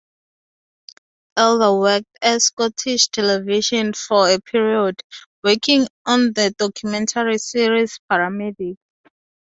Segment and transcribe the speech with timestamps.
[1.37, 4.99] Elder worked at Scottish Television for a period,
[5.43, 8.77] working on the documentary series, "Paramedics".